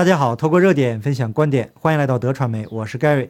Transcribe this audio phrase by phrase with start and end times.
[0.00, 3.28] 大家好，透过热点分享观点，欢迎来到德传媒，我是 Gary。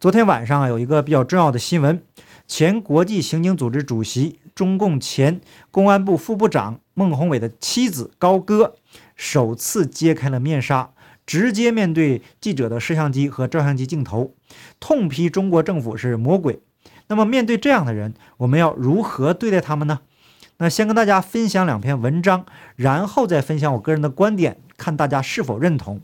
[0.00, 2.02] 昨天晚上啊，有一个比较重要的新闻，
[2.48, 8.76] 前国际刑警组织主席、中共前公安部副部长孟宏伟的妻子高歌
[9.14, 10.88] 首次揭开了面纱，
[11.26, 14.32] 直接面对记者的摄像机和照相机镜头，
[14.80, 16.60] 痛批中国政府是魔鬼。
[17.08, 20.00] 那么面对这样的人，我们要如何对待他们呢？
[20.58, 22.46] 那先跟大家分享两篇文章，
[22.76, 24.58] 然后再分享我个人的观点。
[24.78, 26.00] 看大家是否认同。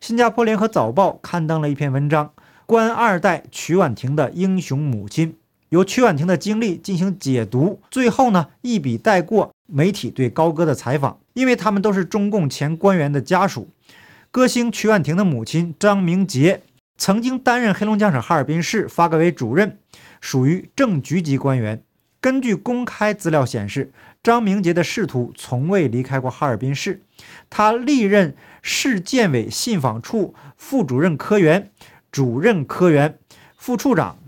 [0.00, 2.32] 新加坡联合早报刊登了一篇文章，
[2.66, 5.36] 官二代曲婉婷的英雄母亲，
[5.68, 13.68] 由曲婉婷的经历进行解读，最后呢一笔带过媒体对高歌的采访，因为他们都是中共前官员的家属。
[14.30, 16.62] 歌星曲婉婷的母亲张明杰
[16.96, 19.78] 曾经担任黑龙江省哈尔滨市发改委主任，
[20.20, 21.82] 属于正局级官员。
[22.22, 23.90] 根据公开资料显示，
[24.22, 27.02] 张明杰的仕途从未离开过哈尔滨市。
[27.50, 31.72] 他历任市建委信访处副主任科员、
[32.12, 33.18] 主任科员、
[33.56, 34.18] 副处长、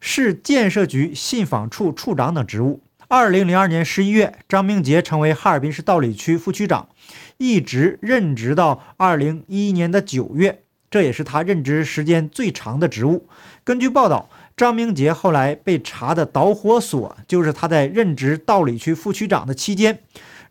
[0.00, 2.82] 市建设局信访处处长等职务。
[3.06, 6.88] 二零零二年十一月，张明杰成为哈尔滨市道里区副区长，
[7.36, 13.28] 一直任职到二零一一年的九月，这也是他任职时间最长的职务。
[13.62, 14.28] 根据报道。
[14.56, 19.98] 张明杰后来被查的导火索，就是他在任职道里区副区长的期间，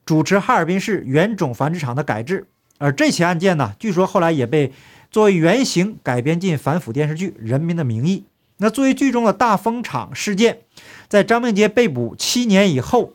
[0.05, 2.45] 主持哈尔滨市原种繁殖场的改制。
[2.79, 4.73] 而这起案件呢，据说后来也被
[5.09, 8.25] 作为原型改编进反腐电视剧《人民的名义》。
[8.57, 10.59] 那作为剧中的大风厂事件，
[11.07, 13.13] 在张明杰被捕七年以后，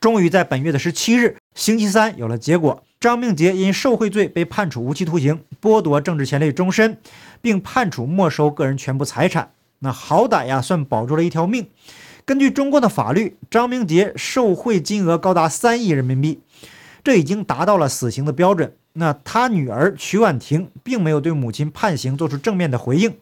[0.00, 2.82] 终于在本月的十七日，星期三有了结果。
[2.98, 6.98] 张明杰因受贿罪被判处无期徒刑，剥夺政治权利终身，
[7.40, 9.52] 并判处没收个人全部财产。
[9.80, 11.68] 那好歹呀，算保住了一条命。
[12.24, 16.40] 根据中国的法律，张明杰受贿金额高达三亿人民币，
[17.04, 18.74] 这已经达到了死刑的标准。
[18.94, 23.16] 那他女儿曲婉婷并没有对母亲判刑做出正面的回应，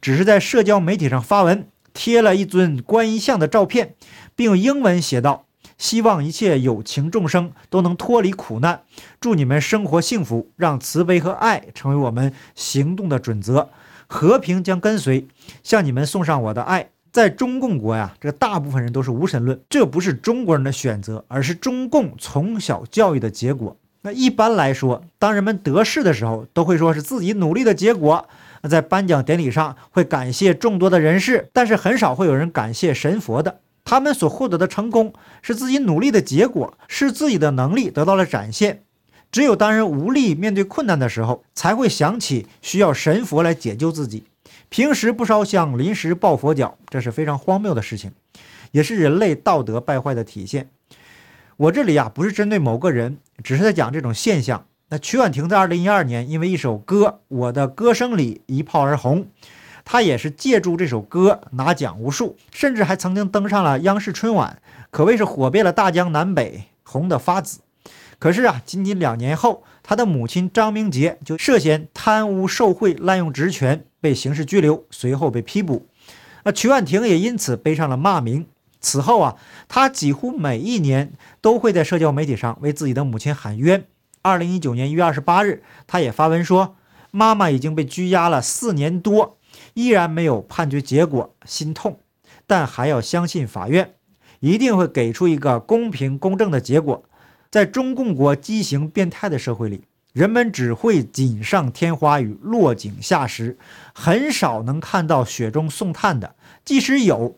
[0.00, 3.94] 只是在社交媒体上发文，贴了一尊观音像的照片，
[4.34, 5.46] 并用英文写道
[5.76, 8.82] ：“希望一切有情众生都能脱离苦难，
[9.20, 13.68] 祝你们生活幸福，让慈悲和爱成为我们行动的准则。”
[14.06, 15.26] 和平将跟随，
[15.62, 16.90] 向你们送上我的爱。
[17.12, 23.76] 在中共国呀，这大部分人都是无神论，这不是中国人的选择，而是中共从小教育的结果。
[24.02, 28.28] 那一般来说，当人们得势的时候，都会说是自己努力的结果。
[28.62, 33.60] 那在颁奖典礼上会感谢众多的人士，但是很少会有人感谢神佛的。
[33.84, 35.12] 他们所获得的成功
[35.42, 38.82] 是自己努力的结果，是自己的能力得到了展现。
[39.36, 44.24] 只有当人无力面对困难的时候，才会想起需要神佛来解救自己。
[44.70, 48.12] 平时不烧香，临时抱佛脚，这是非常荒谬的事情，
[48.70, 50.70] 也是人类道德败坏的体现。
[51.58, 54.64] 我这里啊，不是针对某个人，只是在讲这种现象。
[54.88, 59.26] 那曲婉婷在二零一二年因为一首歌《我的歌声》里一炮而红，
[59.84, 67.58] 她也是借助这首歌拿奖无数，甚至还曾经登上了央视春晚，可谓是火遍了大江南北，红得发紫。
[68.18, 75.86] 可是啊，仅仅两年后，他的母亲张明杰就涉嫌贪污受贿、滥用职权，被刑事拘留，随后被批捕。
[76.44, 78.46] 那曲婉婷也因此背上了骂名。
[78.80, 79.36] 此后啊，
[79.68, 83.84] 他几乎每一年都会在社交媒体上为自己的母亲喊冤。
[84.22, 86.76] 二零一九年一月二十八日，他也发文说
[87.10, 89.38] ：“妈妈已经被拘押了四年多，
[89.74, 92.00] 依然没有判决结果，心痛，
[92.46, 93.94] 但还要相信法院
[94.40, 97.04] 一定会给出一个公平公正的结果。”
[97.56, 99.80] 在中共国畸形变态的社会里，
[100.12, 103.56] 人们只会锦上添花与落井下石，
[103.94, 106.34] 很少能看到雪中送炭的。
[106.66, 107.34] 即使有，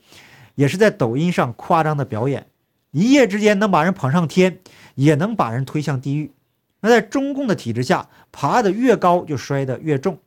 [0.56, 2.48] 也是在抖音上夸张的表演。
[2.90, 4.58] 一夜之间能把人捧上天，
[4.96, 6.32] 也能把人推向地狱。
[6.80, 10.18] 那在中共的体制下，爬得越高就摔得越重，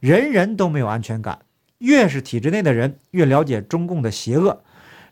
[0.00, 1.38] 人人都没有安全感。
[1.78, 4.64] 越是体制内的人，越了解中共的邪恶，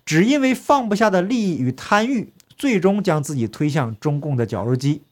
[0.04, 2.32] 只因为放不下的利益与贪欲。
[2.56, 5.02] 最终将自己推向中共的绞肉机。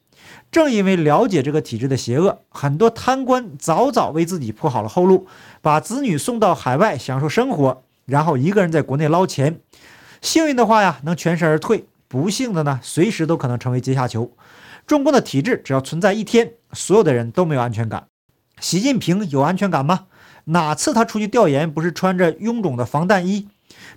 [0.51, 5.27] 正因为了解这个体制的邪恶，很多贪官早早为自己铺好了后路，
[5.61, 9.59] 把子女送到海外享受生活，然后一个人在国内捞钱。
[10.21, 14.31] 幸运的话呀，能全身而退；不幸的呢，随时都可能成为阶下囚。
[14.87, 18.07] 中共的体制只要存在一天，所有的人都没有安全感。
[18.59, 20.05] 习近平有安全感吗？
[20.45, 23.49] 哪次他出去调研不是穿着臃肿的防弹衣？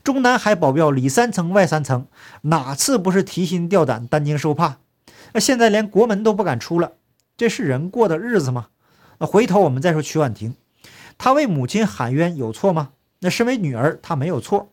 [0.02, 2.06] 中南海保镖里三层外三层，
[2.42, 4.78] 哪次不是提心吊胆、担惊受怕？
[5.32, 6.92] 那现在连国门都不敢出了，
[7.36, 8.68] 这是人过的日子吗？
[9.18, 10.54] 那回头我们再说曲婉婷，
[11.18, 12.90] 她为母亲喊冤有错吗？
[13.20, 14.70] 那身为女儿，她没有错。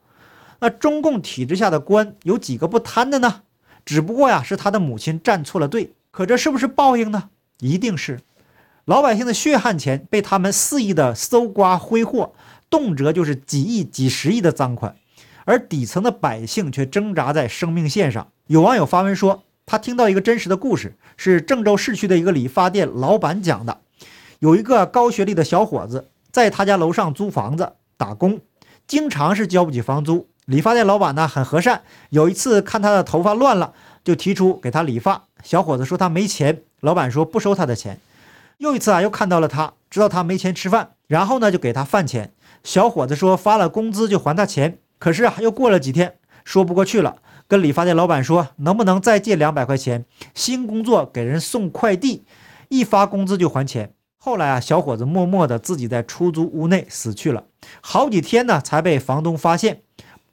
[0.59, 3.41] 那中共体制下的官有几个不贪的呢？
[3.85, 5.93] 只不过呀，是他的母亲站错了队。
[6.11, 7.29] 可这是不是报应呢？
[7.59, 8.19] 一定是。
[8.85, 12.33] 老百姓的血汗钱被他们肆意的搜刮挥霍，
[12.69, 14.95] 动辄就是几亿、几十亿的赃款，
[15.45, 18.27] 而底层的百姓却挣扎在生命线上。
[18.47, 23.79] 有网友发文说，他听到一个真实的故事，是郑州市区的一个理发店老板讲的。
[24.39, 28.41] 有一个高学历的小伙子在他家楼上租房子打工，
[28.85, 30.27] 经常是交不起房租。
[30.45, 33.73] 理发店老板呢很和善，有一次看他的头发乱了，
[34.03, 35.23] 就提出给他理发。
[35.41, 38.01] 小伙子说他没钱，老板说不收他的钱。
[38.57, 42.33] 又一次啊，又看到了他，知道他没钱吃饭，然后呢就给他饭钱。
[42.63, 46.15] 小伙子说发了工资就还他钱，可是啊又过了几天，
[46.45, 47.17] 说不过去了，
[47.49, 52.23] 跟理发店老板说能不能再借两百块钱，新工作给人送快递，
[52.69, 53.93] 一发工资就还钱。
[54.17, 57.43] 后来啊，小伙子默默的自己在出租屋内死去了，
[57.81, 59.81] 好几天呢才被房东发现，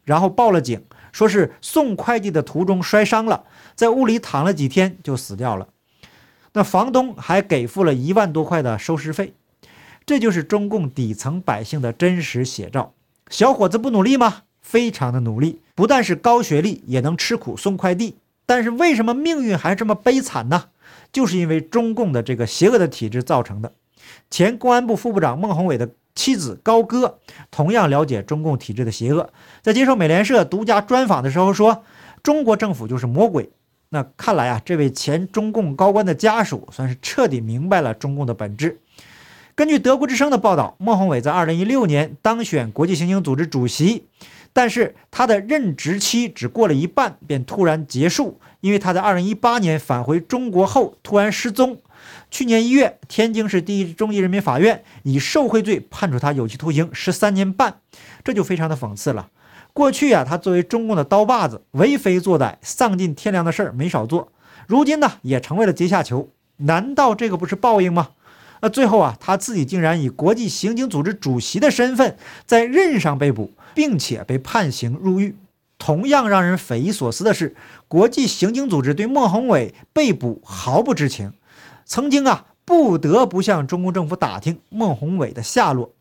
[0.04, 3.42] 然后报了警，说是送快递的途中摔伤了，
[3.74, 5.66] 在屋里躺了几天就死掉了。
[6.52, 9.34] 那房东还给付了一万多块的收尸费，
[10.06, 12.94] 这就是中共底层百姓的真实写照。
[13.28, 14.42] 小伙子不努力吗？
[14.70, 18.14] 非常的努力，不但是高学历，也能吃苦送快递。
[18.46, 20.66] 但是为什么命运还这么悲惨呢？
[21.12, 23.72] 就是因为中共的这个邪恶的体制造成的。
[24.30, 27.18] 前公安部副部长孟宏伟的妻子高歌
[27.50, 31.82] 同样了解中共体制的邪恶，在接受美联社独家专访的时候说
[32.22, 33.50] ：“中国政府就是魔鬼。”
[33.90, 38.78] 那看来啊，这位前中共高官的家属算是彻底明白了中共的本质。
[39.56, 44.04] 根据德国之声的报道，孟宏伟在2016年当选国际刑警组织主席，
[44.52, 51.78] 但是他的任职期只过了一半便突然结束，因为他在2018年返回中国后突然失踪。
[52.30, 57.80] 去年一月，天津市第一中级人民法院以受贿罪判处他有期徒刑十三年半，
[58.24, 59.28] 这就非常的讽刺了。
[59.72, 64.32] 过去啊，他作为中共的刀把子，为非作歹、丧尽天良的事儿没少做。
[64.66, 66.30] 如今呢，也成为了阶下囚。
[66.56, 68.10] 难道这个不是报应吗？
[68.62, 75.36] 那最后啊，他自己竟然以国际刑警组织主席的身份在任上被捕，并且被判刑入狱。
[75.78, 77.56] 同样让人匪夷所思的是，
[77.88, 81.32] 国际刑警组织对孟宏伟被捕毫不知情，
[81.86, 85.94] 曾经啊，不得不向中共政府打听孟宏伟的下落。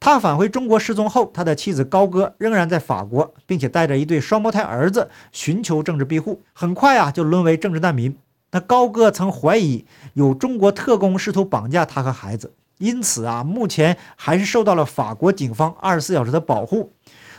[0.00, 6.40] 他返回中国失踪后，他的妻子高歌仍然在法国，并且带着一对双胞胎儿子寻求政治庇护。
[6.52, 8.16] 很快啊，就沦为政治难民。
[8.52, 9.84] 那高歌曾怀疑
[10.14, 16.92] 有中国特工试图绑架他和孩子，因此啊，目前还是受到了法国警方二十四小时的保护。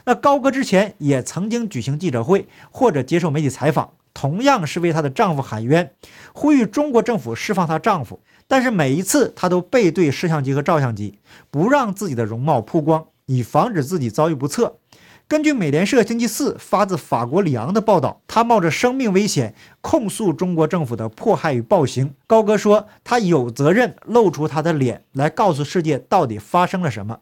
[0.10, 5.92] 那高歌之前也曾经举行记者会或者接受媒体采访，同样是为她的丈夫喊冤，
[6.34, 8.20] 呼吁中国政府释放她丈夫。
[8.48, 11.20] 但是每一次，她都背对摄像机和照相机，
[11.52, 14.78] 不让自己的容貌曝光，以防止自己遭遇不测。
[15.28, 22.16] 根据美联社星期四发自法国里昂的报道，他冒着生命危险控诉中国政府的迫害与暴行。
[22.26, 27.20] 高哥说，他有责任露出他的脸，来告诉世界到底发生了什么。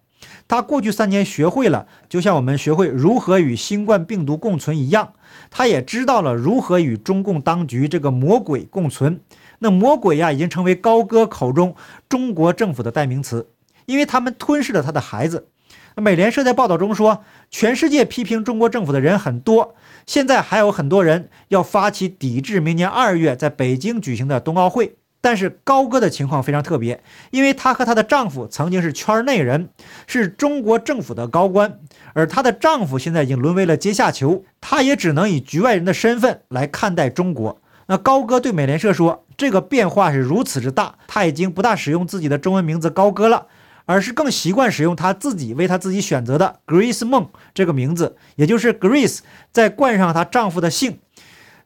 [0.48, 5.14] 他过去三年学会了，就像我们学会如何与新冠病毒共存一样，
[5.50, 9.19] 他也知道了如何与中共当局这个魔鬼共存。
[9.60, 11.75] 那魔鬼呀，已经成为高歌口中
[12.08, 13.50] 中国政府的代名词，
[13.86, 15.48] 因为他们吞噬了他的孩子。
[15.96, 19.74] 美联社在报道中说，全世界批评中国政府的人很多，
[20.06, 24.98] 现在还有很多人要发起抵制明年二月在北京举行的冬奥会。
[25.22, 29.69] 但是高歌的情况非常特别，因为她和她的丈夫曾经是圈内人，
[30.06, 31.80] 是中国政府的高官，
[32.14, 37.59] 而她的丈夫现在已经沦为了阶下囚，她也只能以局外人的身份来看待中国。
[37.90, 43.47] 那高歌对美联社说：“这个变化是如此之大，他已经不大使用自己的中文名字高歌了，
[43.86, 49.19] 而是更习惯使用他自己为他自己选择的 Grace 梦这个名字，也就是 Grace
[49.54, 51.00] 再冠上她丈夫的姓。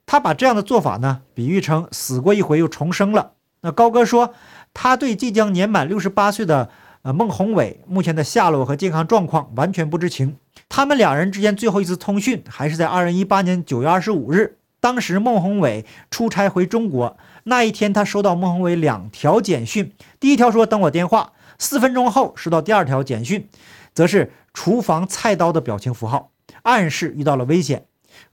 [0.05, 3.31] 她把这样的做法呢，比喻成死过一回又重生了。
[3.61, 4.33] 那高歌说，
[4.73, 6.69] 他对即将年满六十八岁的
[7.03, 10.37] 呃孟宏伟目前的下落和健康状况完全不知情。
[10.67, 19.93] 他们两人之间最后一次通讯还是在二零一八年九月二十五日。”当时孟宏伟出差回中国那一天，他收到孟宏伟两条简讯。
[20.19, 23.47] 第一条说等我电话，四分钟后收到第二条简讯，
[23.93, 26.31] 则是厨房菜刀的表情符号，
[26.63, 27.85] 暗示遇到了危险。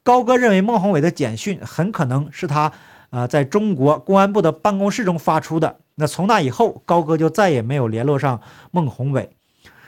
[0.02, 2.72] 高哥认为孟宏伟的简讯很可能是他
[3.10, 5.78] 呃在中国公安部的办公室中发出的。
[5.94, 9.30] 那从那以后，高哥就再也没有联络上孟宏伟。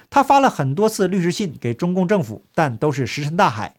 [0.09, 3.75] 他发了很多次律师信给中共政府，但都是石沉大海。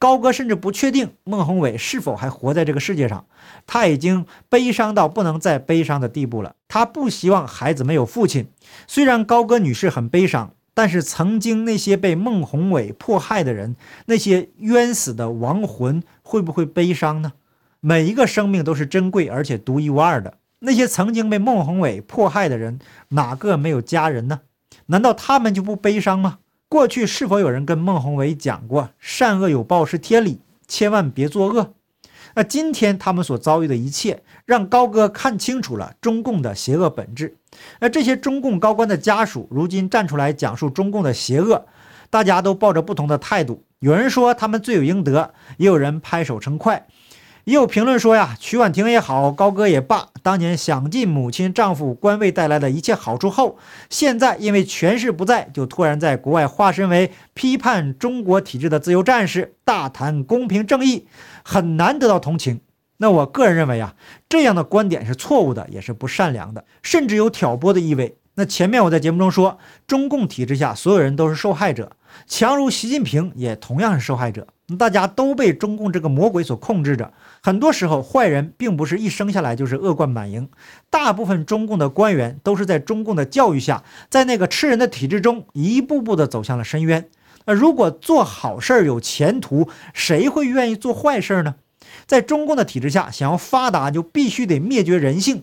[0.00, 3.24] 高歌甚至不确定孟宏伟是否还活在这个世界上，
[3.66, 6.54] 他已经悲伤到不能再悲伤的地步了。
[6.68, 8.48] 他不希望孩子没有父亲。
[8.86, 13.74] 虽然高歌女士很悲伤，但是曾经那些被孟宏伟迫害的人，
[14.06, 17.32] 那些冤死的亡魂，会不会悲伤呢？
[17.80, 20.34] 每一个生命都是珍贵而且独一无二的。
[20.60, 22.80] 那些曾经被孟宏伟迫害的人，
[23.10, 24.40] 哪个没有家人呢？
[24.86, 26.38] 难道他们就不悲伤吗？
[26.68, 31.74] 过去是否有人跟孟宏伟讲过“善恶有报是天理，千万别作恶”？
[32.34, 37.36] 那今天他们所遭遇的一切，让高歌看清楚了中共的邪恶本质。
[37.80, 41.66] 那这些中共高官的家属，如今站出来讲述中共的邪恶，
[42.10, 43.64] 大家都抱着不同的态度。
[43.78, 46.86] 有人说他们罪有应得，也有人拍手称快。
[47.48, 53.56] 也有评论说呀，曲婉婷也好，高歌也罢，当年享尽母亲、丈夫官位带来的一切好处后，
[53.88, 61.06] 现在因为权势不在，就突然在国外化身为批判中国体制的自由战士，大谈公平正义，
[61.42, 62.60] 很难得到同情。
[62.98, 63.94] 那我个人认为啊，
[64.28, 68.18] 这样的观点是错误的，也是不善良的，甚至有挑拨的意味。
[68.38, 71.90] 那前面我在节目中说，中共体制下所有人都是受害者，
[72.28, 74.46] 强如习近平也同样是受害者。
[74.78, 77.12] 大家都被中共这个魔鬼所控制着。
[77.42, 80.48] 很多时候，坏人并不是一生下来就是恶贯满盈，
[80.88, 87.08] 大部分中共的官员都是在中共的教育下，在那个吃人的体制中一步步的走向了深渊。
[87.46, 91.56] 那如果做好事儿有前途，谁会愿意做坏事呢？
[92.06, 95.42] 在中共的体制下，想要发达就必须得灭绝人性。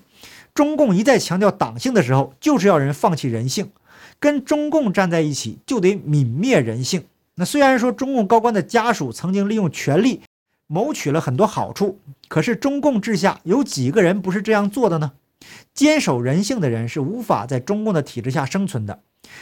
[0.55, 3.71] 中共一再强调党性的时候，就是要人放弃人性。
[4.19, 7.03] 跟中共站在一起，就得泯灭人性。
[7.35, 10.21] 那虽然说中共高官的家属曾经利用权力
[10.67, 15.11] 谋取了很多好处，可是中共治下有几个人不是这样做的呢？
[15.73, 19.01] 坚守人性的人是无法在中共的体制下生存的。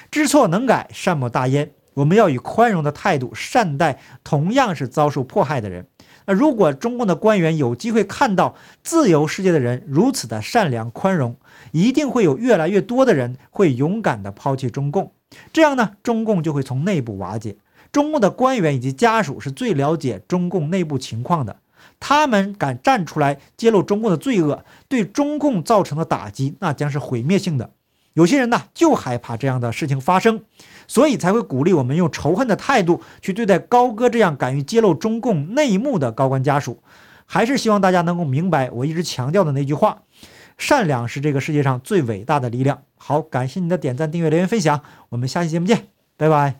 [0.10, 1.72] 知错能改，善莫大焉。
[1.94, 5.86] 我们要以宽容的态度善待同样是遭受迫害的人。
[6.26, 11.36] 那如果中共的官员有机会看到自由世界的人如此的善良宽容，
[11.72, 15.12] 一定会有越来越多的人会勇敢地抛弃中共。
[15.52, 17.58] 这样呢，中共就会从内部瓦解。
[17.92, 21.58] 中共的官员以及家属是最了解中共内部情况的，
[22.00, 27.72] 他们敢站出来揭露中共的罪恶，对中共造成的打击那将是毁灭性的。
[28.14, 30.42] 有些人呢就害怕这样的事情发生，
[30.88, 36.82] 所以才会鼓励我们用仇恨的态度去对待高歌这样敢于揭露中共内幕的高官家属。
[37.26, 40.04] 还是希望大家能够明白我一直强调的那句话：
[40.58, 42.84] 善良是这个世界上最伟大的力量。
[42.98, 46.60] 好，感谢你的点赞、订阅、留言、分享，我们下期节目见，拜拜。